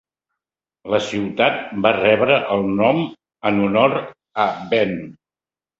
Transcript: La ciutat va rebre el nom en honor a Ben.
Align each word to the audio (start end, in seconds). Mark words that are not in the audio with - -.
La 0.93 0.99
ciutat 1.09 1.61
va 1.87 1.93
rebre 1.99 2.41
el 2.57 2.67
nom 2.83 3.05
en 3.53 3.65
honor 3.69 3.99
a 4.49 4.53
Ben. 4.75 5.01